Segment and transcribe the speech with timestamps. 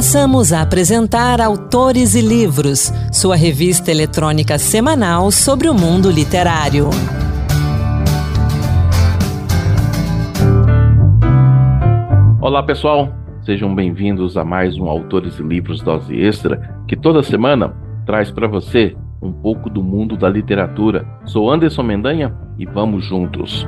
[0.00, 6.88] Passamos a apresentar Autores e Livros, sua revista eletrônica semanal sobre o mundo literário.
[12.40, 13.12] Olá, pessoal.
[13.44, 17.76] Sejam bem-vindos a mais um Autores e Livros Dose Extra, que toda semana
[18.06, 21.06] traz para você um pouco do mundo da literatura.
[21.26, 23.66] Sou Anderson Mendanha e vamos juntos.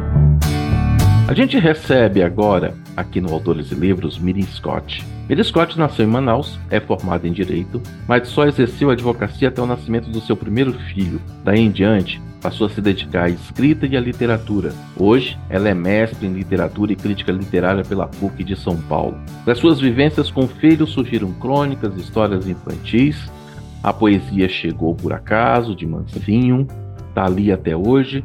[1.29, 5.05] A gente recebe agora, aqui no Autores e Livros, Miriam Scott.
[5.32, 9.62] Miriam Scott nasceu em Manaus, é formada em Direito, mas só exerceu a advocacia até
[9.62, 11.18] o nascimento do seu primeiro filho.
[11.42, 14.74] Daí em diante, passou a se dedicar à escrita e à literatura.
[14.95, 19.16] Hoje, ela é mestre em literatura e crítica literária pela PUC de São Paulo.
[19.46, 23.16] Das suas vivências com filhos surgiram crônicas, histórias infantis,
[23.83, 26.66] a poesia chegou por acaso, de Mansinho,
[27.08, 28.22] está ali até hoje.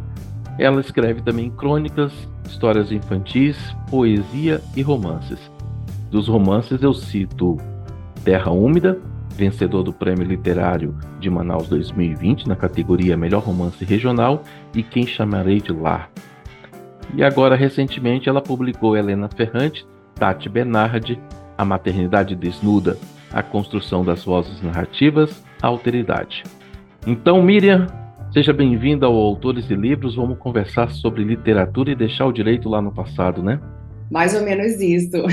[0.60, 2.12] Ela escreve também crônicas,
[2.46, 3.56] histórias infantis,
[3.90, 5.40] poesia e romances.
[6.10, 7.58] Dos romances eu cito
[8.24, 8.98] Terra Úmida,
[9.36, 15.60] vencedor do Prêmio Literário de Manaus 2020 na categoria Melhor Romance Regional, e Quem Chamarei
[15.60, 16.10] de Lar.
[17.14, 21.20] E agora, recentemente, ela publicou Helena Ferrante, Tati Bernardi,
[21.58, 22.98] A Maternidade Desnuda,
[23.32, 26.44] A Construção das Vozes Narrativas alteridade.
[27.06, 27.88] Então, Miriam,
[28.32, 30.16] seja bem-vinda ao Autores e Livros.
[30.16, 33.60] Vamos conversar sobre literatura e deixar o direito lá no passado, né?
[34.12, 35.24] Mais ou menos isso.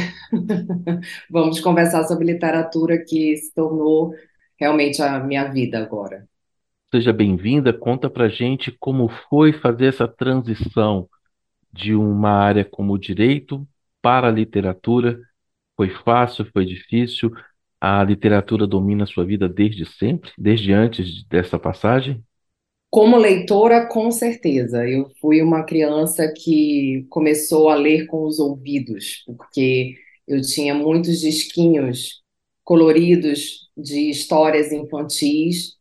[1.30, 4.14] Vamos conversar sobre literatura que se tornou
[4.58, 6.27] realmente a minha vida agora.
[6.91, 11.08] Seja bem-vinda, conta pra gente como foi fazer essa transição
[11.72, 13.66] de uma área como o direito
[14.00, 15.19] para a literatura.
[15.77, 17.33] Foi fácil, foi difícil?
[17.84, 22.25] a literatura domina a sua vida desde sempre, desde antes dessa passagem?
[22.95, 24.89] Como leitora, com certeza.
[24.89, 29.97] Eu fui uma criança que começou a ler com os ouvidos, porque
[30.28, 32.22] eu tinha muitos disquinhos
[32.62, 35.72] coloridos de histórias infantis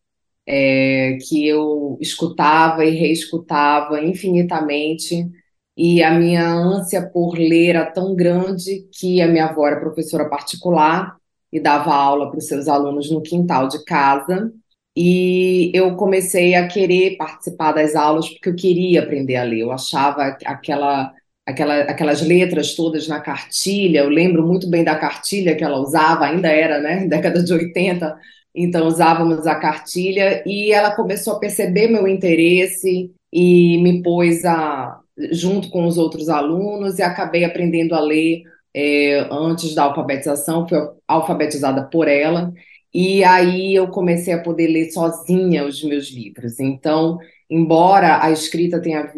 [0.47, 5.29] é, que eu escutava e reescutava infinitamente.
[5.77, 10.27] E a minha ânsia por ler era tão grande que a minha avó era professora
[10.27, 11.15] particular
[11.51, 14.51] e dava aula para os seus alunos no quintal de casa.
[14.95, 19.61] E eu comecei a querer participar das aulas porque eu queria aprender a ler.
[19.61, 21.11] Eu achava aquela,
[21.45, 23.99] aquela, aquelas letras todas na cartilha.
[23.99, 28.15] Eu lembro muito bem da cartilha que ela usava, ainda era, né, década de 80.
[28.55, 34.99] Então usávamos a cartilha e ela começou a perceber meu interesse e me pôs a
[35.31, 38.43] junto com os outros alunos e acabei aprendendo a ler
[38.73, 40.77] é, antes da alfabetização, fui
[41.07, 42.51] alfabetizada por ela,
[42.93, 46.59] e aí eu comecei a poder ler sozinha os meus livros.
[46.59, 47.17] Então,
[47.49, 49.11] embora a escrita tenha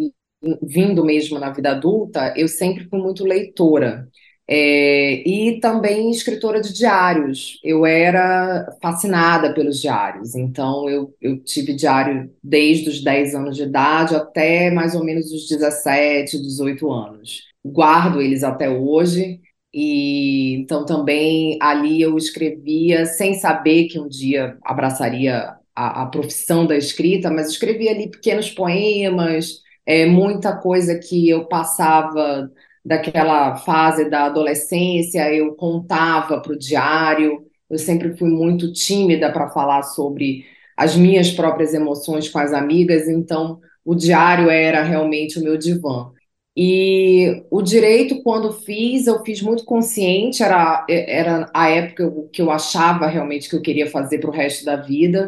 [0.62, 4.08] vindo mesmo na vida adulta, eu sempre fui muito leitora.
[4.48, 7.60] É, e também escritora de diários.
[7.64, 13.64] Eu era fascinada pelos diários, então eu, eu tive diário desde os 10 anos de
[13.64, 17.42] idade até mais ou menos os 17, 18 anos.
[17.66, 19.42] Guardo eles até hoje
[19.78, 26.66] e então também ali eu escrevia sem saber que um dia abraçaria a, a profissão
[26.66, 32.50] da escrita, mas escrevia ali pequenos poemas, é, muita coisa que eu passava
[32.86, 37.46] daquela fase da adolescência, eu contava para o diário.
[37.70, 40.46] Eu sempre fui muito tímida para falar sobre
[40.78, 46.12] as minhas próprias emoções com as amigas, então o diário era realmente o meu divã.
[46.58, 52.50] E o direito, quando fiz, eu fiz muito consciente, era, era a época que eu
[52.50, 55.28] achava realmente que eu queria fazer para o resto da vida.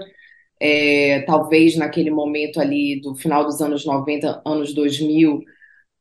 [0.59, 5.43] É, talvez naquele momento ali do final dos anos 90, anos 2000,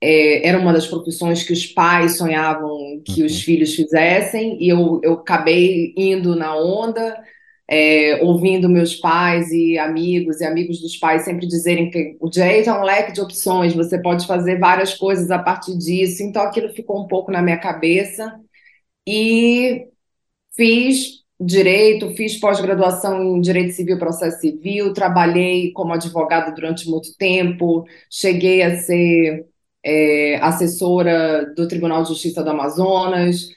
[0.01, 3.27] é, era uma das profissões que os pais sonhavam que uhum.
[3.27, 7.17] os filhos fizessem, e eu, eu acabei indo na onda
[7.69, 12.71] é, ouvindo meus pais e amigos e amigos dos pais sempre dizerem que o direito
[12.71, 16.23] é um leque de opções, você pode fazer várias coisas a partir disso.
[16.23, 18.33] Então aquilo ficou um pouco na minha cabeça
[19.07, 19.89] e
[20.57, 27.85] fiz direito, fiz pós-graduação em direito civil processo civil, trabalhei como advogada durante muito tempo,
[28.11, 29.47] cheguei a ser
[29.85, 33.49] é, assessora do Tribunal de Justiça do Amazonas.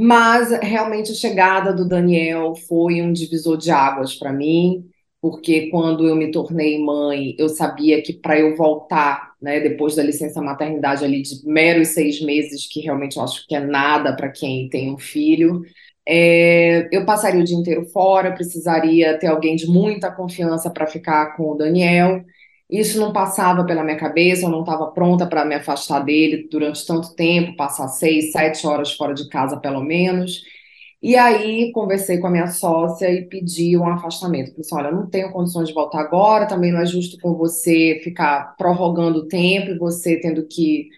[0.00, 4.88] Mas realmente a chegada do Daniel foi um divisor de águas para mim,
[5.20, 10.02] porque quando eu me tornei mãe, eu sabia que para eu voltar, né, depois da
[10.04, 14.28] licença maternidade ali de meros seis meses, que realmente eu acho que é nada para
[14.30, 15.62] quem tem um filho,
[16.06, 21.36] é, eu passaria o dia inteiro fora, precisaria ter alguém de muita confiança para ficar
[21.36, 22.24] com o Daniel.
[22.70, 26.86] Isso não passava pela minha cabeça, eu não estava pronta para me afastar dele durante
[26.86, 30.42] tanto tempo, passar seis, sete horas fora de casa pelo menos.
[31.02, 34.50] E aí conversei com a minha sócia e pedi um afastamento.
[34.50, 38.00] Falei assim, olha, não tenho condições de voltar agora, também não é justo com você
[38.04, 40.88] ficar prorrogando o tempo e você tendo que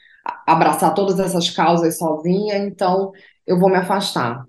[0.47, 3.13] abraçar todas essas causas sozinha, então
[3.47, 4.45] eu vou me afastar.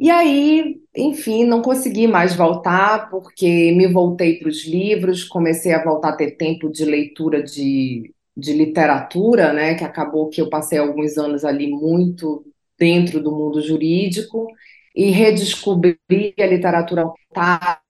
[0.00, 5.84] E aí, enfim, não consegui mais voltar, porque me voltei para os livros, comecei a
[5.84, 9.74] voltar a ter tempo de leitura de, de literatura, né?
[9.74, 12.44] Que acabou que eu passei alguns anos ali muito
[12.78, 14.46] dentro do mundo jurídico
[14.96, 15.98] e redescobri
[16.40, 17.80] a literatura voltada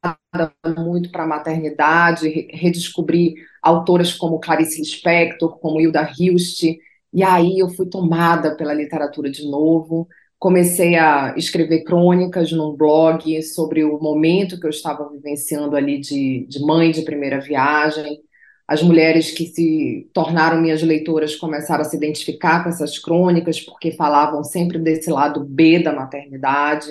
[0.77, 6.65] muito para a maternidade, redescobri autoras como Clarice Lispector, como Hilda Hilst,
[7.13, 10.09] e aí eu fui tomada pela literatura de novo,
[10.41, 16.47] comecei a escrever crônicas num blog sobre o momento que eu estava vivenciando ali de,
[16.49, 18.19] de mãe de primeira viagem,
[18.67, 23.93] as mulheres que se tornaram minhas leitoras começaram a se identificar com essas crônicas, porque
[23.93, 26.87] falavam sempre desse lado B da maternidade,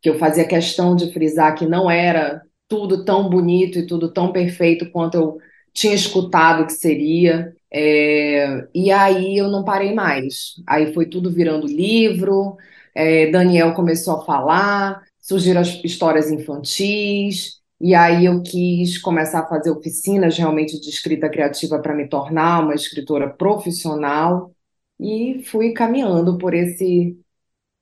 [0.00, 4.30] que eu fazia questão de frisar que não era tudo tão bonito e tudo tão
[4.30, 5.38] perfeito quanto eu
[5.72, 7.52] tinha escutado que seria.
[7.72, 10.54] É, e aí eu não parei mais.
[10.68, 12.56] Aí foi tudo virando livro,
[12.94, 19.48] é, Daniel começou a falar, surgiram as histórias infantis, e aí eu quis começar a
[19.48, 24.52] fazer oficinas realmente de escrita criativa para me tornar uma escritora profissional
[25.00, 27.18] e fui caminhando por esse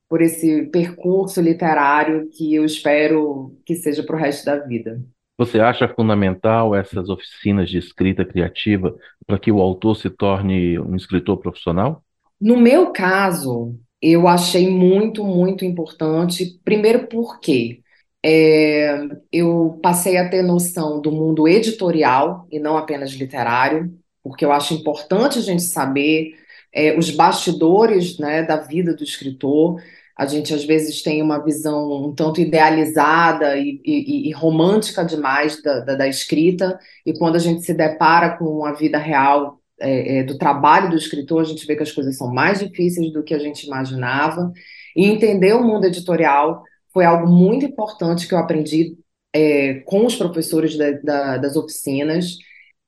[0.09, 5.01] por esse percurso literário que eu espero que seja para o resto da vida.
[5.39, 10.97] Você acha fundamental essas oficinas de escrita criativa para que o autor se torne um
[10.97, 12.03] escritor profissional?
[12.41, 16.59] No meu caso, eu achei muito, muito importante.
[16.65, 17.83] Primeiro, porque
[18.25, 18.99] é,
[19.33, 23.93] eu passei a ter noção do mundo editorial e não apenas literário,
[24.23, 26.35] porque eu acho importante a gente saber
[26.73, 29.83] é, os bastidores né, da vida do escritor.
[30.17, 35.63] A gente às vezes tem uma visão um tanto idealizada e, e, e romântica demais
[35.63, 40.19] da, da, da, escrita, e quando a gente se depara com a vida real é,
[40.19, 43.23] é, do trabalho do escritor, a gente vê que as coisas são mais difíceis do
[43.23, 44.53] que a gente imaginava.
[44.97, 46.63] E entender o mundo editorial
[46.93, 48.97] foi algo muito importante que eu aprendi
[49.33, 52.39] é, com os professores da, da, das oficinas.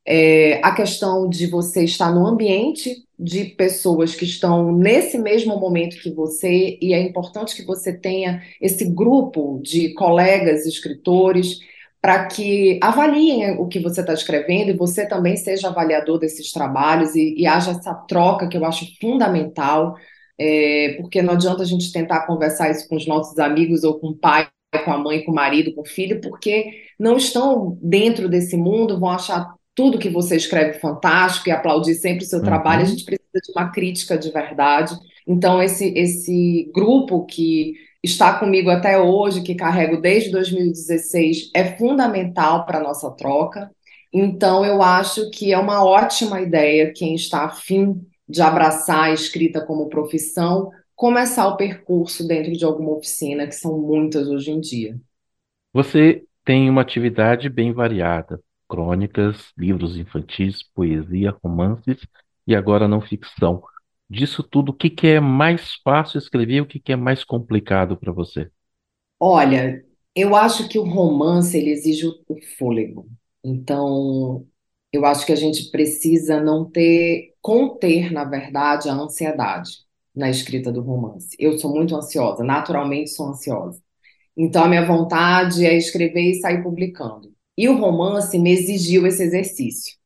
[0.04, 6.00] É, a questão de você estar no ambiente de pessoas que estão nesse mesmo momento
[6.02, 11.60] que você, e é importante que você tenha esse grupo de colegas escritores
[12.02, 17.14] para que avaliem o que você está escrevendo e você também seja avaliador desses trabalhos
[17.14, 19.94] e, e haja essa troca que eu acho fundamental
[20.38, 24.08] é, porque não adianta a gente tentar conversar isso com os nossos amigos ou com
[24.08, 24.48] o pai,
[24.84, 28.98] com a mãe, com o marido, com o filho, porque não estão dentro desse mundo,
[28.98, 32.44] vão achar tudo que você escreve fantástico e aplaudir sempre o seu uhum.
[32.44, 32.82] trabalho.
[32.82, 34.94] A gente precisa de uma crítica de verdade.
[35.26, 42.66] Então, esse, esse grupo que está comigo até hoje, que carrego desde 2016, é fundamental
[42.66, 43.70] para a nossa troca.
[44.12, 49.64] Então, eu acho que é uma ótima ideia quem está afim de abraçar a escrita
[49.64, 54.98] como profissão, começar o percurso dentro de alguma oficina, que são muitas hoje em dia.
[55.72, 61.98] Você tem uma atividade bem variada: crônicas, livros infantis, poesia, romances
[62.46, 63.62] e agora não ficção.
[64.12, 67.24] Disso tudo, o que, que é mais fácil escrever e o que, que é mais
[67.24, 68.50] complicado para você?
[69.18, 69.82] Olha,
[70.14, 73.08] eu acho que o romance ele exige o fôlego.
[73.42, 74.46] Então,
[74.92, 79.78] eu acho que a gente precisa não ter, conter, na verdade, a ansiedade
[80.14, 81.34] na escrita do romance.
[81.38, 83.80] Eu sou muito ansiosa, naturalmente sou ansiosa.
[84.36, 87.32] Então, a minha vontade é escrever e sair publicando.
[87.56, 89.96] E o romance me exigiu esse exercício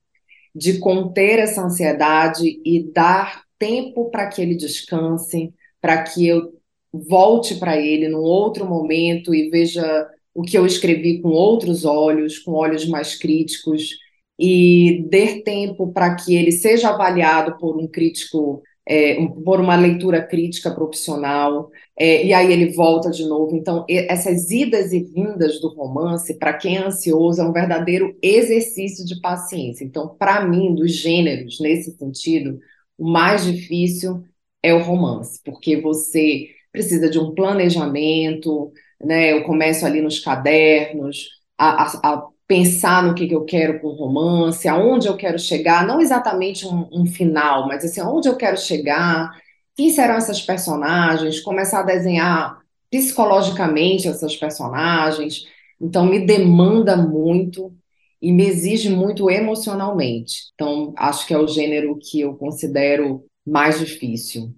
[0.54, 6.52] de conter essa ansiedade e dar tempo para que ele descanse, para que eu
[6.92, 12.38] volte para ele num outro momento e veja o que eu escrevi com outros olhos,
[12.38, 13.90] com olhos mais críticos,
[14.38, 19.74] e der tempo para que ele seja avaliado por um crítico, é, um, por uma
[19.76, 23.56] leitura crítica profissional, é, e aí ele volta de novo.
[23.56, 29.06] Então, essas idas e vindas do romance, para quem é ansioso, é um verdadeiro exercício
[29.06, 29.84] de paciência.
[29.84, 32.58] Então, para mim, dos gêneros, nesse sentido,
[32.98, 34.24] o mais difícil
[34.62, 38.72] é o romance, porque você precisa de um planejamento,
[39.02, 39.32] né?
[39.32, 43.88] Eu começo ali nos cadernos, a, a, a pensar no que, que eu quero com
[43.88, 48.36] o romance, aonde eu quero chegar, não exatamente um, um, final, mas assim, aonde eu
[48.36, 49.30] quero chegar,
[49.74, 52.60] quem serão essas personagens, começar a desenhar
[52.90, 55.46] psicologicamente essas personagens.
[55.80, 57.74] Então, me demanda muito
[58.20, 60.50] e me exige muito emocionalmente.
[60.54, 64.54] Então, acho que é o gênero que eu considero mais difícil.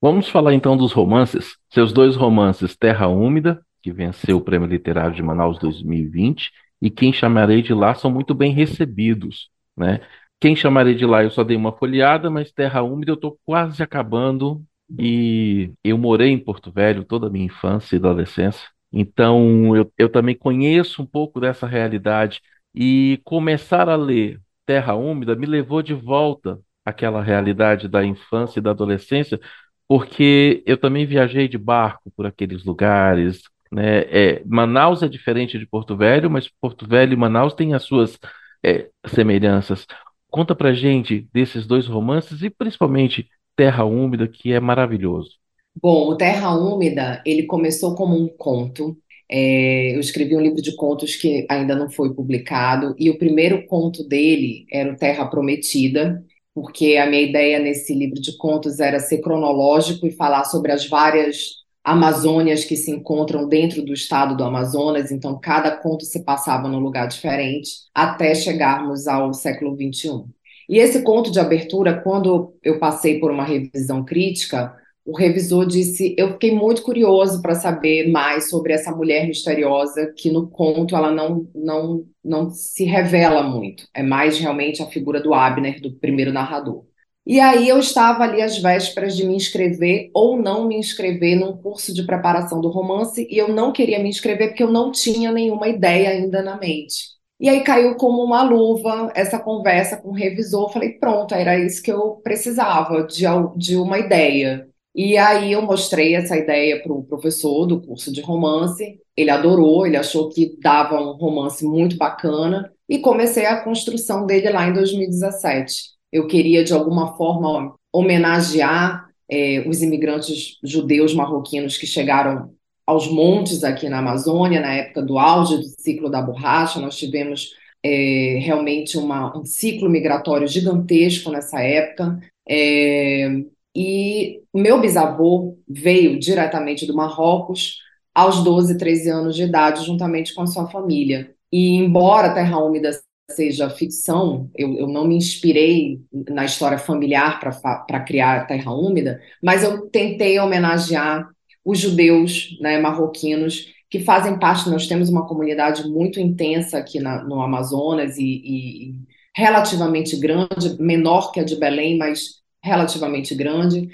[0.00, 1.56] Vamos falar então dos romances.
[1.70, 6.50] Seus dois romances, Terra Úmida que venceu o Prêmio Literário de Manaus 2020,
[6.80, 10.00] e Quem Chamarei de Lá são muito bem recebidos, né?
[10.40, 13.82] Quem Chamarei de Lá eu só dei uma folheada, mas Terra Úmida eu estou quase
[13.82, 14.62] acabando,
[14.98, 20.08] e eu morei em Porto Velho toda a minha infância e adolescência, então eu, eu
[20.08, 22.40] também conheço um pouco dessa realidade,
[22.74, 28.62] e começar a ler Terra Úmida me levou de volta àquela realidade da infância e
[28.62, 29.40] da adolescência,
[29.86, 34.00] porque eu também viajei de barco por aqueles lugares, né?
[34.02, 38.18] É, Manaus é diferente de Porto Velho, mas Porto Velho e Manaus têm as suas
[38.62, 39.86] é, semelhanças.
[40.30, 45.38] Conta pra gente desses dois romances e principalmente Terra Úmida, que é maravilhoso.
[45.80, 48.96] Bom, o Terra Úmida, ele começou como um conto.
[49.30, 53.66] É, eu escrevi um livro de contos que ainda não foi publicado, e o primeiro
[53.66, 58.98] conto dele era o Terra Prometida, porque a minha ideia nesse livro de contos era
[58.98, 64.44] ser cronológico e falar sobre as várias Amazônias que se encontram dentro do estado do
[64.44, 70.24] Amazonas, então cada conto se passava num lugar diferente, até chegarmos ao século XXI.
[70.68, 74.76] E esse conto de abertura, quando eu passei por uma revisão crítica,
[75.08, 80.30] o revisor disse: Eu fiquei muito curioso para saber mais sobre essa mulher misteriosa, que
[80.30, 83.84] no conto ela não, não, não se revela muito.
[83.94, 86.84] É mais realmente a figura do Abner, do primeiro narrador.
[87.26, 91.56] E aí eu estava ali às vésperas de me inscrever ou não me inscrever num
[91.56, 95.32] curso de preparação do romance, e eu não queria me inscrever porque eu não tinha
[95.32, 97.16] nenhuma ideia ainda na mente.
[97.40, 100.70] E aí caiu como uma luva essa conversa com o revisor.
[100.72, 103.24] Falei, pronto, era isso que eu precisava, de,
[103.56, 104.68] de uma ideia.
[104.94, 109.00] E aí eu mostrei essa ideia para o professor do curso de romance.
[109.16, 114.50] Ele adorou, ele achou que dava um romance muito bacana e comecei a construção dele
[114.50, 115.90] lá em 2017.
[116.10, 122.50] Eu queria de alguma forma homenagear é, os imigrantes judeus marroquinos que chegaram
[122.86, 126.80] aos montes aqui na Amazônia na época do auge do ciclo da borracha.
[126.80, 127.50] Nós tivemos
[127.84, 132.18] é, realmente uma, um ciclo migratório gigantesco nessa época.
[132.48, 133.44] É,
[133.74, 137.78] e meu bisavô veio diretamente do Marrocos
[138.14, 141.34] aos 12, 13 anos de idade, juntamente com a sua família.
[141.52, 142.90] E embora Terra Úmida
[143.30, 149.62] seja ficção, eu, eu não me inspirei na história familiar para criar Terra Úmida, mas
[149.62, 151.28] eu tentei homenagear
[151.64, 157.22] os judeus né, marroquinos que fazem parte, nós temos uma comunidade muito intensa aqui na,
[157.24, 158.94] no Amazonas e, e,
[159.34, 163.88] relativamente grande, menor que a de Belém, mas relativamente grande.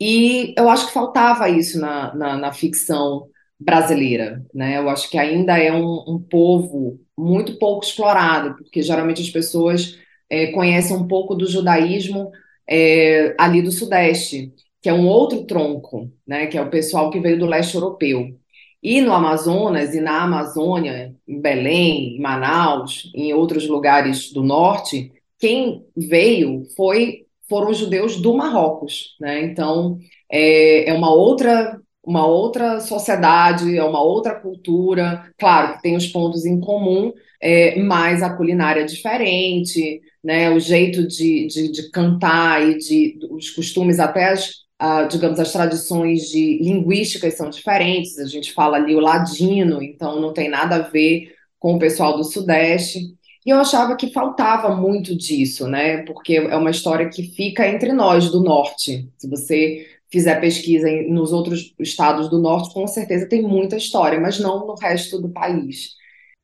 [0.00, 4.78] E eu acho que faltava isso na, na, na ficção brasileira, né?
[4.78, 9.98] Eu acho que ainda é um, um povo muito pouco explorado, porque geralmente as pessoas
[10.30, 12.30] é, conhecem um pouco do judaísmo
[12.68, 16.46] é, ali do Sudeste, que é um outro tronco, né?
[16.46, 18.38] Que é o pessoal que veio do leste europeu.
[18.80, 25.12] E no Amazonas e na Amazônia, em Belém, em Manaus, em outros lugares do norte,
[25.38, 29.42] quem veio foi foram os judeus do Marrocos, né?
[29.44, 29.98] Então
[30.30, 35.30] é, é uma outra uma outra sociedade, é uma outra cultura.
[35.38, 40.50] Claro que tem os pontos em comum, é, mas a culinária é diferente, né?
[40.50, 45.50] O jeito de, de, de cantar e de os costumes até as Uh, digamos, as
[45.50, 50.76] tradições de linguísticas são diferentes, a gente fala ali o ladino, então não tem nada
[50.76, 53.00] a ver com o pessoal do Sudeste.
[53.48, 56.02] E eu achava que faltava muito disso, né?
[56.02, 59.10] Porque é uma história que fica entre nós do norte.
[59.16, 64.38] Se você fizer pesquisa nos outros estados do norte, com certeza tem muita história, mas
[64.38, 65.94] não no resto do país.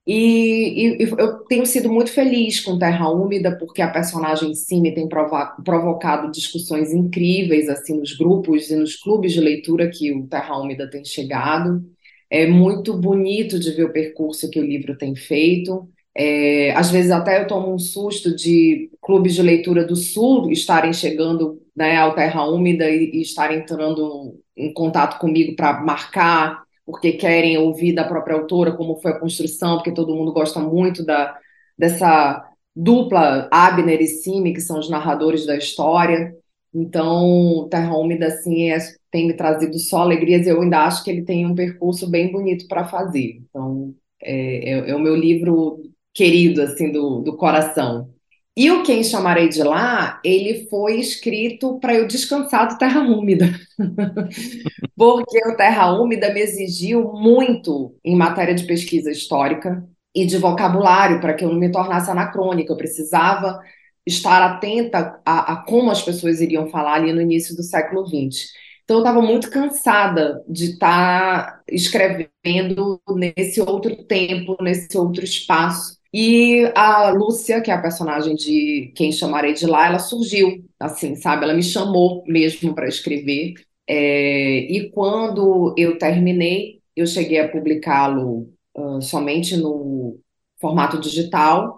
[0.06, 4.80] E, e, eu tenho sido muito feliz com Terra Úmida, porque a personagem em si
[4.80, 10.26] me tem provocado discussões incríveis assim nos grupos e nos clubes de leitura que o
[10.26, 11.84] Terra Úmida tem chegado.
[12.30, 15.86] É muito bonito de ver o percurso que o livro tem feito.
[16.16, 20.92] É, às vezes até eu tomo um susto de clubes de leitura do Sul estarem
[20.92, 27.12] chegando né, ao Terra Úmida e, e estarem entrando em contato comigo para marcar, porque
[27.12, 31.36] querem ouvir da própria autora como foi a construção, porque todo mundo gosta muito da,
[31.76, 36.34] dessa dupla Abner e Simi, que são os narradores da história.
[36.72, 38.78] Então, Terra Úmida assim, é,
[39.10, 42.30] tem me trazido só alegrias e eu ainda acho que ele tem um percurso bem
[42.30, 43.40] bonito para fazer.
[43.48, 45.82] Então, é, é, é o meu livro
[46.14, 48.14] querido, assim, do, do coração.
[48.56, 53.52] E o Quem Chamarei de Lá, ele foi escrito para eu descansar do Terra Úmida.
[54.96, 61.20] Porque o Terra Úmida me exigiu muito em matéria de pesquisa histórica e de vocabulário
[61.20, 62.72] para que eu não me tornasse anacrônica.
[62.72, 63.58] Eu precisava
[64.06, 68.50] estar atenta a, a, como as pessoas iriam falar ali no início do século XX.
[68.84, 75.98] Então, eu estava muito cansada de estar tá escrevendo nesse outro tempo, nesse outro espaço.
[76.16, 81.16] E a Lúcia, que é a personagem de Quem Chamarei de Lá, ela surgiu, assim,
[81.16, 81.42] sabe?
[81.44, 83.54] Ela me chamou mesmo para escrever.
[83.86, 84.60] É...
[84.72, 90.20] e quando eu terminei, eu cheguei a publicá-lo uh, somente no
[90.60, 91.76] formato digital,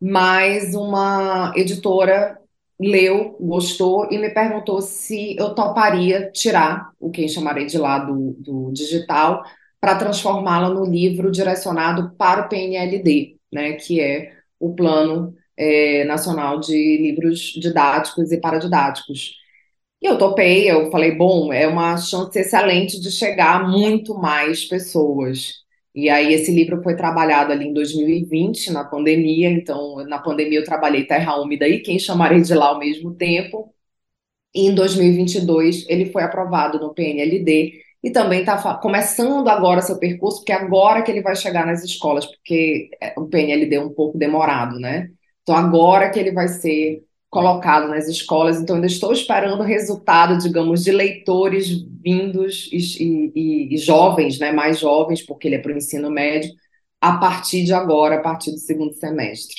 [0.00, 2.38] mas uma editora
[2.78, 8.32] leu, gostou e me perguntou se eu toparia tirar o Quem Chamarei de Lá do,
[8.38, 9.42] do digital
[9.80, 16.60] para transformá-la no livro direcionado para o PNLD, né, que é o Plano é, Nacional
[16.60, 19.36] de Livros Didáticos e Paradidáticos.
[20.00, 24.64] E eu topei, eu falei, bom, é uma chance excelente de chegar a muito mais
[24.64, 25.62] pessoas.
[25.94, 30.64] E aí esse livro foi trabalhado ali em 2020, na pandemia, então na pandemia eu
[30.64, 33.72] trabalhei Terra Úmida e Quem Chamarei de Lá ao mesmo tempo.
[34.54, 40.38] E em 2022 ele foi aprovado no PNLD e também está começando agora seu percurso,
[40.38, 44.18] porque agora que ele vai chegar nas escolas, porque é, o PNLD é um pouco
[44.18, 45.08] demorado, né?
[45.42, 50.36] Então agora que ele vai ser colocado nas escolas, então ainda estou esperando o resultado,
[50.36, 51.70] digamos, de leitores
[52.04, 56.52] vindos e, e, e jovens, né, mais jovens, porque ele é para o ensino médio,
[57.00, 59.56] a partir de agora, a partir do segundo semestre.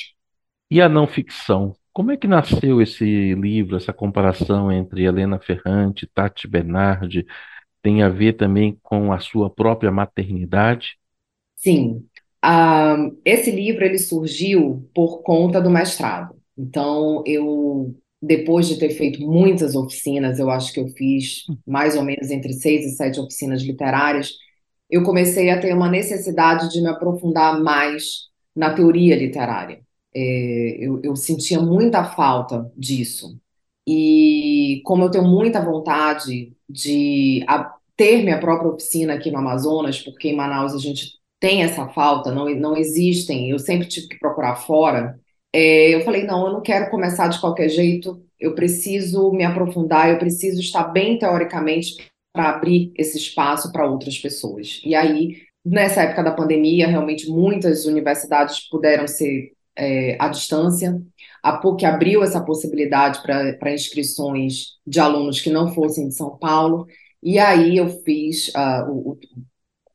[0.70, 1.74] E a não ficção?
[1.92, 7.26] Como é que nasceu esse livro, essa comparação entre Helena Ferrante, Tati Bernardi?
[7.84, 10.96] Tem a ver também com a sua própria maternidade?
[11.54, 12.06] Sim.
[12.42, 16.34] Uh, esse livro ele surgiu por conta do mestrado.
[16.56, 22.02] Então, eu, depois de ter feito muitas oficinas, eu acho que eu fiz mais ou
[22.02, 24.30] menos entre seis e sete oficinas literárias,
[24.88, 29.82] eu comecei a ter uma necessidade de me aprofundar mais na teoria literária.
[30.14, 33.38] É, eu, eu sentia muita falta disso.
[33.86, 37.44] E como eu tenho muita vontade de
[37.96, 42.32] ter minha própria oficina aqui no Amazonas, porque em Manaus a gente tem essa falta,
[42.32, 45.18] não, não existem, eu sempre tive que procurar fora,
[45.52, 50.10] é, eu falei, não, eu não quero começar de qualquer jeito, eu preciso me aprofundar,
[50.10, 51.96] eu preciso estar bem teoricamente
[52.32, 54.80] para abrir esse espaço para outras pessoas.
[54.84, 61.00] E aí, nessa época da pandemia, realmente muitas universidades puderam ser é, à distância.
[61.44, 66.86] A PUC abriu essa possibilidade para inscrições de alunos que não fossem de São Paulo,
[67.22, 69.18] e aí eu fiz uh, o, o,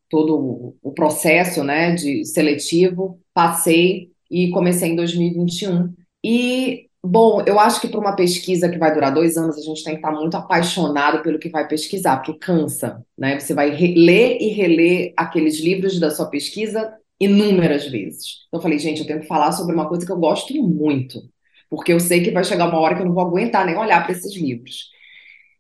[0.08, 5.92] todo o processo né, de seletivo, passei, e comecei em 2021.
[6.24, 9.84] E, bom, eu acho que para uma pesquisa que vai durar dois anos, a gente
[9.84, 13.40] tem que estar muito apaixonado pelo que vai pesquisar, porque cansa, né?
[13.40, 18.46] Você vai ler e reler aqueles livros da sua pesquisa inúmeras vezes.
[18.48, 21.20] Então, eu falei, gente, eu tenho que falar sobre uma coisa que eu gosto muito,
[21.70, 24.04] porque eu sei que vai chegar uma hora que eu não vou aguentar nem olhar
[24.04, 24.90] para esses livros.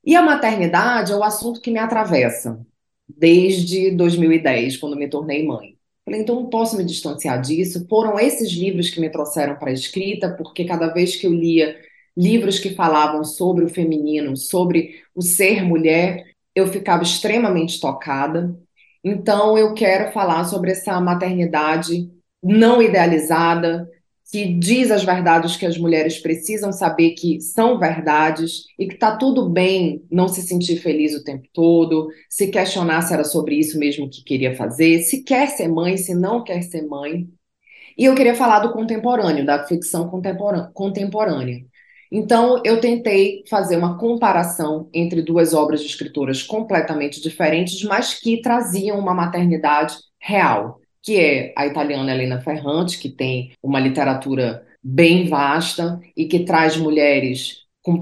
[0.03, 2.65] E a maternidade é o assunto que me atravessa
[3.07, 5.77] desde 2010, quando me tornei mãe.
[6.05, 7.85] Falei, então não posso me distanciar disso.
[7.87, 11.77] Foram esses livros que me trouxeram para a escrita, porque cada vez que eu lia
[12.17, 18.57] livros que falavam sobre o feminino, sobre o ser mulher, eu ficava extremamente tocada.
[19.03, 22.09] Então eu quero falar sobre essa maternidade
[22.41, 23.89] não idealizada,
[24.31, 29.17] que diz as verdades que as mulheres precisam saber que são verdades e que está
[29.17, 33.79] tudo bem não se sentir feliz o tempo todo, se questionar se era sobre isso
[33.79, 37.27] mesmo que queria fazer, se quer ser mãe, se não quer ser mãe.
[37.97, 40.09] E eu queria falar do contemporâneo, da ficção
[40.73, 41.65] contemporânea.
[42.11, 48.41] Então, eu tentei fazer uma comparação entre duas obras de escritoras completamente diferentes, mas que
[48.41, 55.27] traziam uma maternidade real que é a italiana Helena Ferrante, que tem uma literatura bem
[55.27, 57.97] vasta e que traz mulheres com,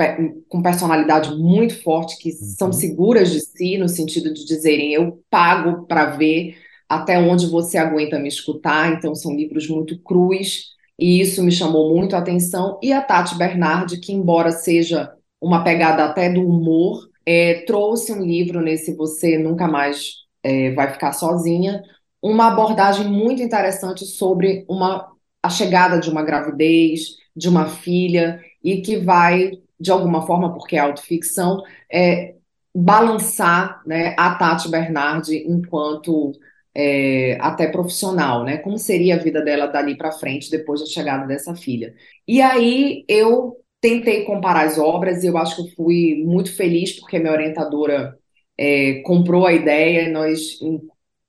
[0.47, 2.35] com personalidade muito forte, que uhum.
[2.35, 6.57] são seguras de si, no sentido de dizerem: eu pago para ver
[6.89, 8.93] até onde você aguenta me escutar.
[8.93, 12.79] Então, são livros muito crus, e isso me chamou muito a atenção.
[12.81, 18.23] E a Tati Bernardi, que, embora seja uma pegada até do humor, é, trouxe um
[18.25, 21.83] livro nesse Você Nunca Mais é, Vai Ficar Sozinha,
[22.21, 28.81] uma abordagem muito interessante sobre uma, a chegada de uma gravidez, de uma filha, e
[28.81, 32.35] que vai, de alguma forma, porque é autoficção, é,
[32.75, 36.33] balançar né, a Tati Bernardi enquanto
[36.75, 38.57] é, até profissional, né?
[38.57, 41.95] Como seria a vida dela dali para frente depois da chegada dessa filha?
[42.27, 47.17] E aí eu tentei comparar as obras e eu acho que fui muito feliz porque
[47.17, 48.15] minha orientadora
[48.55, 50.09] é, comprou a ideia.
[50.11, 50.59] Nós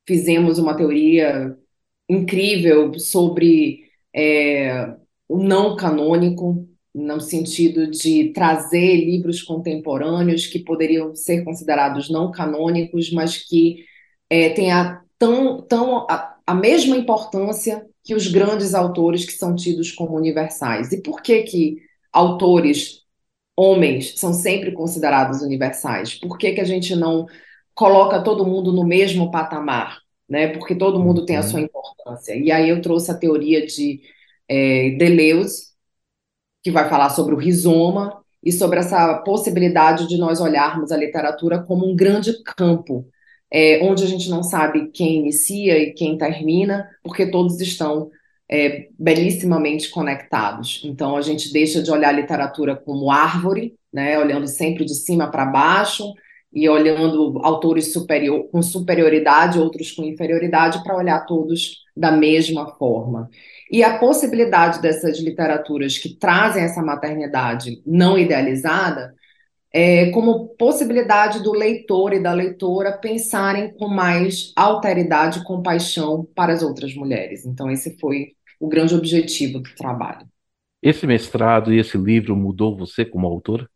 [0.09, 1.55] fizemos uma teoria
[2.09, 3.81] incrível sobre
[4.17, 4.95] é,
[5.29, 13.13] o não canônico, no sentido de trazer livros contemporâneos que poderiam ser considerados não canônicos,
[13.13, 13.85] mas que
[14.31, 19.55] é, têm a, tão, tão, a, a mesma importância que os grandes autores que são
[19.55, 20.91] tidos como universais.
[20.91, 21.77] E por que que
[22.11, 23.03] autores
[23.55, 26.15] homens são sempre considerados universais?
[26.15, 27.27] Por que que a gente não
[27.79, 30.01] coloca todo mundo no mesmo patamar?
[30.29, 30.49] Né?
[30.49, 31.67] Porque todo mundo tem a sua uhum.
[31.67, 32.35] importância.
[32.35, 34.01] E aí eu trouxe a teoria de
[34.49, 35.69] é, Deleuze,
[36.61, 41.63] que vai falar sobre o rizoma e sobre essa possibilidade de nós olharmos a literatura
[41.63, 43.07] como um grande campo
[43.51, 48.11] é, onde a gente não sabe quem inicia e quem termina, porque todos estão
[48.51, 50.83] é, belíssimamente conectados.
[50.85, 55.31] Então a gente deixa de olhar a literatura como árvore, né, olhando sempre de cima
[55.31, 56.13] para baixo
[56.53, 63.29] e olhando autores superior, com superioridade, outros com inferioridade, para olhar todos da mesma forma.
[63.71, 69.15] E a possibilidade dessas literaturas que trazem essa maternidade não idealizada
[69.73, 76.53] é, como possibilidade do leitor e da leitora pensarem com mais alteridade e compaixão para
[76.53, 77.45] as outras mulheres.
[77.45, 80.27] Então, esse foi o grande objetivo do trabalho.
[80.83, 83.69] Esse mestrado e esse livro mudou você como autora?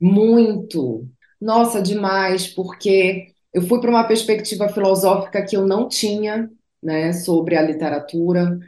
[0.00, 1.06] Muito.
[1.44, 6.50] Nossa, demais, porque eu fui para uma perspectiva filosófica que eu não tinha,
[6.82, 8.58] né, sobre a literatura.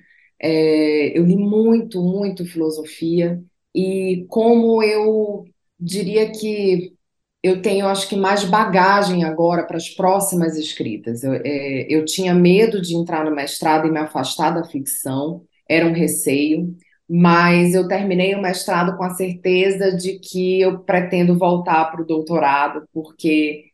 [0.40, 3.42] É, eu li muito, muito filosofia
[3.74, 5.44] e como eu
[5.80, 6.94] diria que
[7.42, 11.24] eu tenho, acho que, mais bagagem agora para as próximas escritas.
[11.24, 15.86] Eu, é, eu tinha medo de entrar no mestrado e me afastar da ficção, era
[15.86, 16.76] um receio,
[17.08, 22.06] mas eu terminei o mestrado com a certeza de que eu pretendo voltar para o
[22.06, 23.66] doutorado, porque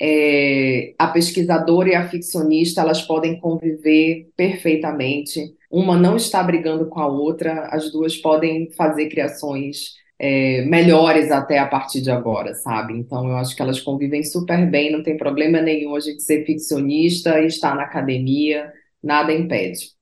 [0.00, 5.54] é, a pesquisadora e a ficcionista elas podem conviver perfeitamente.
[5.70, 11.58] Uma não está brigando com a outra, as duas podem fazer criações é, melhores até
[11.58, 12.94] a partir de agora, sabe?
[12.94, 16.44] Então eu acho que elas convivem super bem, não tem problema nenhum a gente ser
[16.44, 18.72] ficcionista e estar na academia,
[19.02, 19.97] nada impede.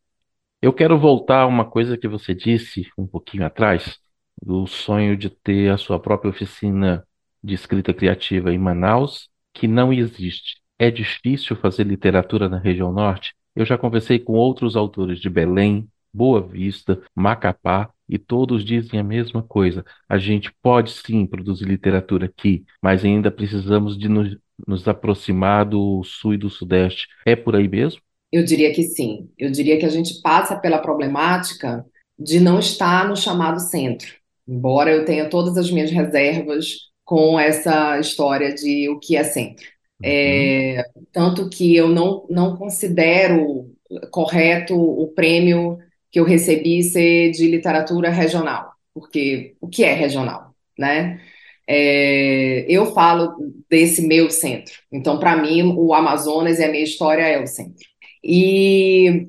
[0.67, 4.01] Eu quero voltar a uma coisa que você disse um pouquinho atrás,
[4.43, 7.07] do sonho de ter a sua própria oficina
[7.41, 10.61] de escrita criativa em Manaus, que não existe.
[10.77, 13.33] É difícil fazer literatura na região norte?
[13.55, 19.05] Eu já conversei com outros autores de Belém, Boa Vista, Macapá, e todos dizem a
[19.05, 19.85] mesma coisa.
[20.09, 26.03] A gente pode sim produzir literatura aqui, mas ainda precisamos de nos, nos aproximar do
[26.03, 27.07] sul e do sudeste.
[27.25, 28.01] É por aí mesmo?
[28.33, 29.31] Eu diria que sim.
[29.39, 31.85] Eu diria que a gente passa pela problemática
[32.19, 34.15] de não estar no chamado centro.
[34.47, 39.67] Embora eu tenha todas as minhas reservas com essa história de o que é centro.
[40.03, 40.11] Uhum.
[40.11, 43.71] É, tanto que eu não, não considero
[44.11, 45.79] correto o prêmio
[46.11, 51.21] que eu recebi ser de literatura regional, porque o que é regional, né?
[51.69, 53.35] É, eu falo
[53.69, 54.75] desse meu centro.
[54.93, 57.85] Então, para mim, o Amazonas e a minha história é o centro.
[58.27, 59.29] E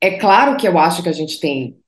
[0.00, 1.78] é claro que eu acho que a gente tem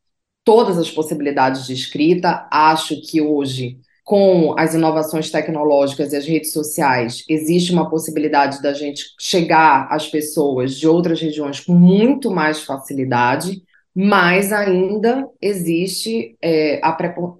[0.44, 2.46] todas as possibilidades de escrita.
[2.50, 8.72] Acho que hoje, com as inovações tecnológicas e as redes sociais, existe uma possibilidade da
[8.72, 13.62] gente chegar às pessoas de outras regiões com muito mais facilidade
[13.94, 16.92] mas ainda existe é, a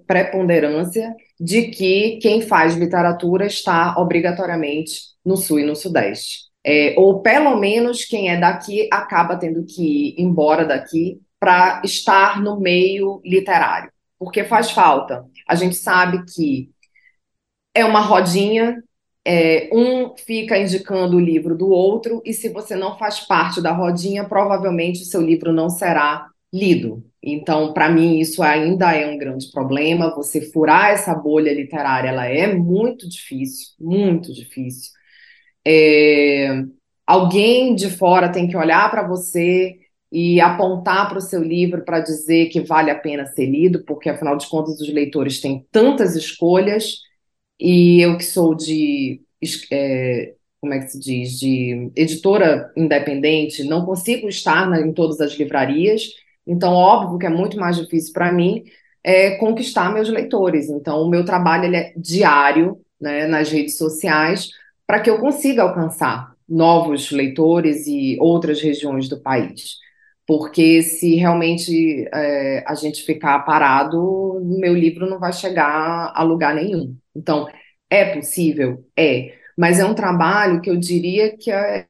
[0.07, 6.44] preponderância de que quem faz literatura está obrigatoriamente no Sul e no Sudeste.
[6.65, 12.41] É, ou pelo menos quem é daqui acaba tendo que ir embora daqui para estar
[12.41, 15.25] no meio literário, porque faz falta.
[15.47, 16.71] A gente sabe que
[17.71, 18.81] é uma rodinha,
[19.23, 23.71] é, um fica indicando o livro do outro, e se você não faz parte da
[23.71, 27.03] rodinha, provavelmente o seu livro não será lido.
[27.21, 30.15] Então, para mim, isso ainda é um grande problema.
[30.15, 34.91] Você furar essa bolha literária, ela é muito difícil, muito difícil.
[35.65, 36.63] É...
[37.05, 39.75] Alguém de fora tem que olhar para você
[40.11, 44.09] e apontar para o seu livro para dizer que vale a pena ser lido, porque
[44.09, 46.99] afinal de contas os leitores têm tantas escolhas
[47.59, 49.21] e eu que sou de
[49.71, 55.21] é, como é que se diz, de editora independente, não consigo estar na, em todas
[55.21, 56.03] as livrarias
[56.45, 58.63] então, óbvio que é muito mais difícil para mim
[59.03, 60.69] é, conquistar meus leitores.
[60.69, 64.49] Então, o meu trabalho é diário né, nas redes sociais
[64.87, 69.77] para que eu consiga alcançar novos leitores e outras regiões do país.
[70.27, 76.55] Porque se realmente é, a gente ficar parado, meu livro não vai chegar a lugar
[76.55, 76.97] nenhum.
[77.15, 77.47] Então,
[77.89, 78.85] é possível?
[78.97, 79.33] É.
[79.57, 81.87] Mas é um trabalho que eu diria que é,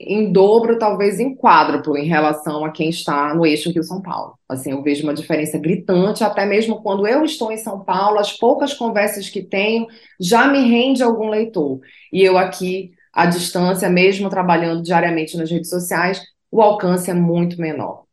[0.00, 4.38] em dobro, talvez em quádruplo, em relação a quem está no eixo Rio-São Paulo.
[4.48, 8.32] Assim, eu vejo uma diferença gritante, até mesmo quando eu estou em São Paulo, as
[8.32, 9.88] poucas conversas que tenho
[10.20, 11.80] já me rende algum leitor.
[12.12, 17.60] E eu aqui, à distância, mesmo trabalhando diariamente nas redes sociais, o alcance é muito
[17.60, 18.04] menor.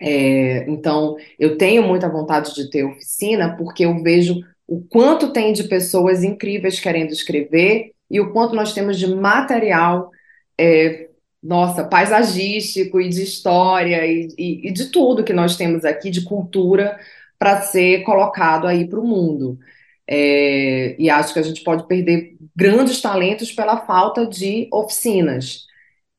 [0.00, 5.52] É, então, eu tenho muita vontade de ter oficina, porque eu vejo o quanto tem
[5.52, 10.10] de pessoas incríveis querendo escrever e o quanto nós temos de material
[10.58, 11.09] é,
[11.42, 16.22] nossa, paisagístico e de história e, e, e, de tudo que nós temos aqui, de
[16.22, 16.98] cultura,
[17.38, 19.58] para ser colocado aí para o mundo.
[20.06, 25.66] É, e acho que a gente pode perder grandes talentos pela falta de oficinas.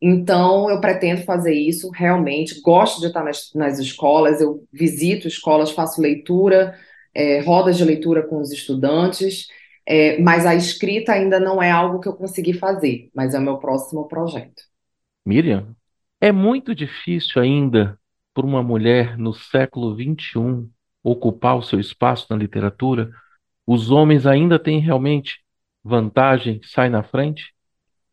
[0.02, 2.60] Então, eu pretendo fazer isso realmente.
[2.62, 6.76] Gosto de estar nas, nas escolas, eu visito escolas, faço leitura,
[7.14, 9.48] é, rodas de leitura com os estudantes,
[9.86, 13.42] é, mas a escrita ainda não é algo que eu consegui fazer, mas é o
[13.42, 14.71] meu próximo projeto.
[15.26, 15.76] Miriam,
[16.20, 17.98] é muito difícil ainda
[18.34, 20.68] para uma mulher no século XXI
[21.04, 23.12] ocupar o seu espaço na literatura?
[23.66, 25.40] Os homens ainda têm realmente
[25.84, 27.54] vantagem, sai na frente?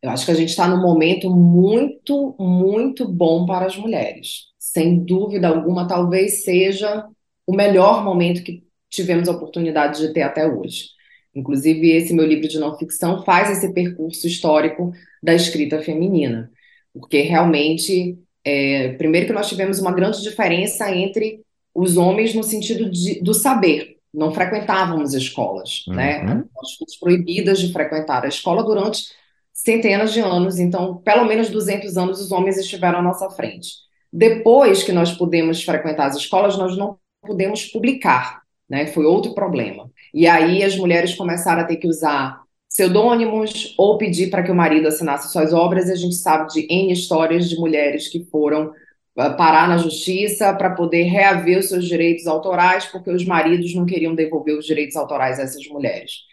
[0.03, 4.49] Eu acho que a gente está num momento muito, muito bom para as mulheres.
[4.59, 7.07] Sem dúvida alguma, talvez seja
[7.47, 10.91] o melhor momento que tivemos a oportunidade de ter até hoje.
[11.35, 14.93] Inclusive, esse meu livro de não ficção faz esse percurso histórico
[15.23, 16.51] da escrita feminina
[16.99, 21.41] porque realmente, é, primeiro que nós tivemos uma grande diferença entre
[21.75, 26.21] os homens no sentido de, do saber, não frequentávamos escolas, né?
[26.21, 26.25] uhum.
[26.27, 26.45] né?
[26.55, 29.05] Nós fomos proibidas de frequentar a escola durante
[29.53, 33.71] centenas de anos, então, pelo menos 200 anos os homens estiveram à nossa frente.
[34.13, 38.87] Depois que nós pudemos frequentar as escolas, nós não pudemos publicar, né?
[38.87, 39.91] Foi outro problema.
[40.15, 42.41] E aí as mulheres começaram a ter que usar
[42.79, 45.89] pseudônimos ou pedir para que o marido assinasse suas obras.
[45.89, 50.55] E a gente sabe de N histórias de mulheres que foram uh, parar na justiça
[50.55, 54.95] para poder reaver os seus direitos autorais, porque os maridos não queriam devolver os direitos
[54.95, 56.29] autorais a essas mulheres.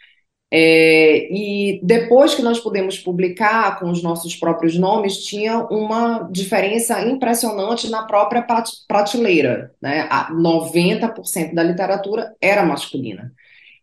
[0.51, 7.01] É, e depois que nós pudemos publicar com os nossos próprios nomes, tinha uma diferença
[7.01, 8.45] impressionante na própria
[8.87, 9.73] prateleira.
[9.81, 10.07] Né?
[10.31, 13.33] 90% da literatura era masculina.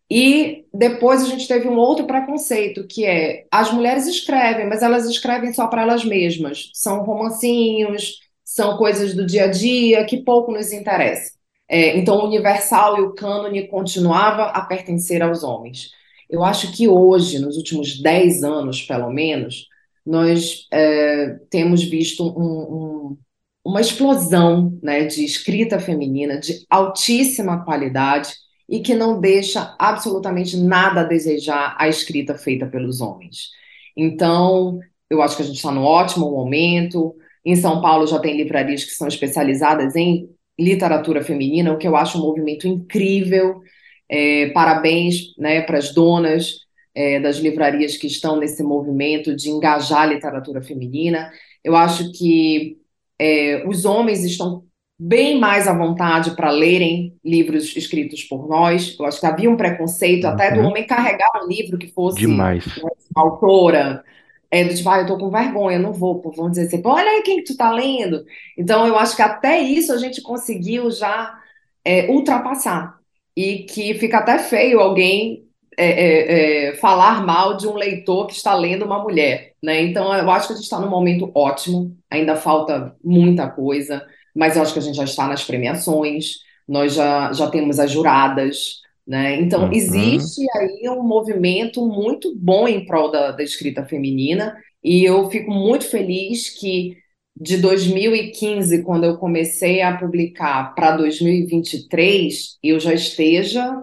[0.09, 5.05] E depois a gente teve um outro preconceito, que é as mulheres escrevem, mas elas
[5.07, 6.69] escrevem só para elas mesmas.
[6.73, 11.31] São romancinhos, são coisas do dia a dia que pouco nos interessa.
[11.67, 15.89] É, então o universal e o cânone continuava a pertencer aos homens.
[16.29, 19.67] Eu acho que hoje, nos últimos 10 anos, pelo menos,
[20.05, 23.17] nós é, temos visto um, um,
[23.65, 28.33] uma explosão né, de escrita feminina de altíssima qualidade
[28.73, 33.51] e que não deixa absolutamente nada a desejar a escrita feita pelos homens.
[33.95, 37.15] Então, eu acho que a gente está num ótimo momento.
[37.45, 40.27] Em São Paulo já tem livrarias que são especializadas em
[40.59, 43.61] literatura feminina, o que eu acho um movimento incrível.
[44.09, 46.55] É, parabéns né, para as donas
[46.95, 51.31] é, das livrarias que estão nesse movimento de engajar a literatura feminina.
[51.63, 52.79] Eu acho que
[53.19, 54.63] é, os homens estão
[55.05, 58.95] bem mais à vontade para lerem livros escritos por nós.
[58.97, 60.29] Eu acho que havia um preconceito uhum.
[60.29, 60.67] até do uhum.
[60.67, 62.65] homem carregar um livro que fosse Demais.
[62.77, 62.91] uma
[63.25, 64.03] autora.
[64.49, 67.23] É, do tipo, ah, eu tô com vergonha, não vou, vão dizer assim, olha aí
[67.23, 68.23] quem que tu tá lendo.
[68.57, 71.37] Então, eu acho que até isso a gente conseguiu já
[71.83, 72.97] é, ultrapassar.
[73.35, 78.33] E que fica até feio alguém é, é, é, falar mal de um leitor que
[78.33, 79.81] está lendo uma mulher, né?
[79.81, 84.55] Então, eu acho que a gente está num momento ótimo, ainda falta muita coisa mas
[84.55, 88.81] eu acho que a gente já está nas premiações, nós já, já temos as juradas,
[89.05, 89.39] né?
[89.41, 89.73] Então, uhum.
[89.73, 95.51] existe aí um movimento muito bom em prol da, da escrita feminina, e eu fico
[95.51, 96.97] muito feliz que
[97.35, 103.81] de 2015, quando eu comecei a publicar, para 2023, eu já esteja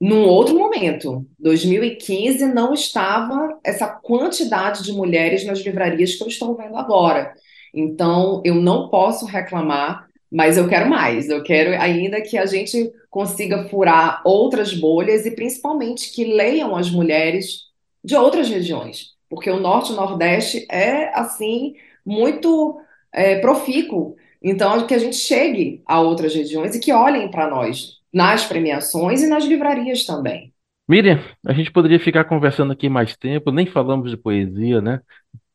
[0.00, 1.26] num outro momento.
[1.38, 7.34] 2015 não estava essa quantidade de mulheres nas livrarias que eu estou vendo agora.
[7.72, 11.28] Então, eu não posso reclamar, mas eu quero mais.
[11.28, 16.90] Eu quero ainda que a gente consiga furar outras bolhas e principalmente que leiam as
[16.90, 17.68] mulheres
[18.04, 22.80] de outras regiões, porque o Norte e o Nordeste é, assim, muito
[23.12, 24.16] é, profícuo.
[24.42, 29.22] Então, que a gente chegue a outras regiões e que olhem para nós nas premiações
[29.22, 30.52] e nas livrarias também.
[30.88, 35.00] Miriam, a gente poderia ficar conversando aqui mais tempo, nem falamos de poesia, né?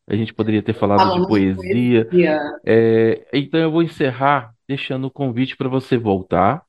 [0.08, 2.08] A gente poderia ter falado Falando de poesia.
[2.10, 2.60] poesia.
[2.66, 6.62] É, então eu vou encerrar deixando o convite para você voltar.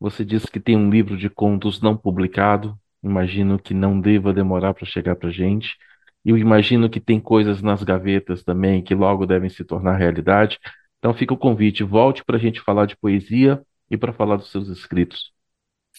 [0.00, 2.78] Você disse que tem um livro de contos não publicado.
[3.02, 5.76] Imagino que não deva demorar para chegar para gente.
[6.24, 10.58] eu imagino que tem coisas nas gavetas também que logo devem se tornar realidade.
[10.98, 14.50] Então fica o convite, volte para a gente falar de poesia e para falar dos
[14.50, 15.32] seus escritos.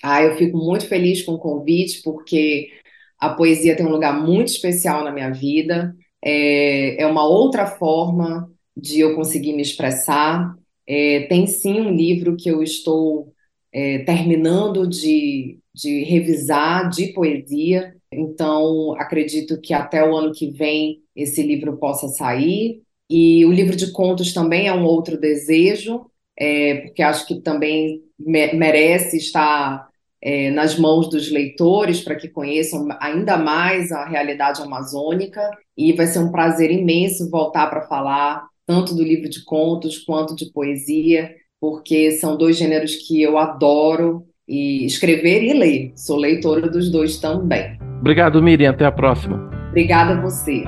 [0.03, 2.71] Ah, eu fico muito feliz com o convite, porque
[3.19, 5.95] a poesia tem um lugar muito especial na minha vida.
[6.23, 10.55] É, é uma outra forma de eu conseguir me expressar.
[10.87, 13.33] É, tem sim um livro que eu estou
[13.71, 21.01] é, terminando de, de revisar de poesia, então acredito que até o ano que vem
[21.15, 22.81] esse livro possa sair.
[23.09, 26.05] E o livro de contos também é um outro desejo,
[26.37, 29.90] é, porque acho que também me merece estar
[30.21, 35.41] é, nas mãos dos leitores para que conheçam ainda mais a realidade amazônica.
[35.77, 40.35] E vai ser um prazer imenso voltar para falar tanto do livro de contos quanto
[40.35, 45.91] de poesia, porque são dois gêneros que eu adoro e escrever e ler.
[45.95, 47.77] Sou leitora dos dois também.
[47.99, 48.71] Obrigado, Miriam.
[48.71, 49.49] Até a próxima.
[49.69, 50.63] Obrigada a você.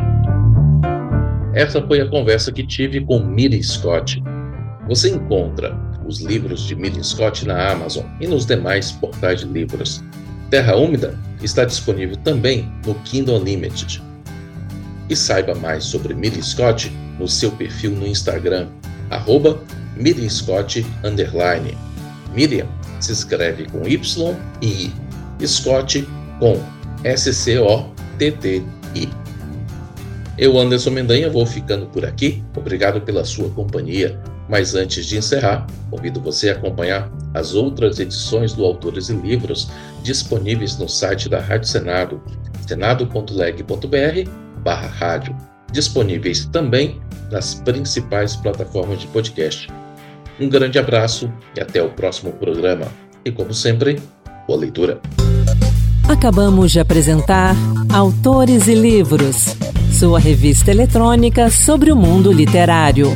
[1.54, 4.22] Essa foi a conversa que tive com Miriam Scott.
[4.88, 10.04] Você encontra os livros de Miriam Scott na Amazon e nos demais portais de livros.
[10.50, 14.02] Terra Úmida está disponível também no Kindle Unlimited.
[15.10, 18.68] E saiba mais sobre Miriam Scott no seu perfil no Instagram,
[19.10, 19.60] arroba
[19.96, 21.78] Miriam Scott underline.
[22.34, 22.68] Miriam
[23.00, 24.94] se escreve com Y e I.
[25.46, 26.08] Scott
[26.40, 26.60] com
[27.04, 29.10] S-C-O-T-T-I.
[30.38, 32.44] Eu, Anderson Mendanha, vou ficando por aqui.
[32.56, 34.20] Obrigado pela sua companhia.
[34.54, 39.68] Mas antes de encerrar, convido você a acompanhar as outras edições do Autores e Livros
[40.04, 42.22] disponíveis no site da Rádio Senado,
[42.68, 45.36] senado.leg.br barra rádio,
[45.72, 49.70] disponíveis também nas principais plataformas de podcast.
[50.40, 52.86] Um grande abraço e até o próximo programa.
[53.26, 54.00] E como sempre,
[54.46, 55.02] boa leitura.
[56.08, 57.56] Acabamos de apresentar
[57.92, 59.56] Autores e Livros,
[59.92, 63.16] sua revista eletrônica sobre o mundo literário.